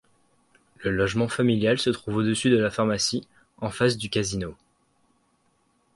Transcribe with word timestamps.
Le 0.79 0.89
logement 0.89 1.27
familial 1.27 1.77
se 1.77 1.91
trouve 1.91 2.15
au-dessus 2.15 2.49
de 2.49 2.57
la 2.57 2.71
pharmacie, 2.71 3.27
en 3.59 3.69
face 3.69 3.97
du 3.97 4.09
Casino. 4.09 4.55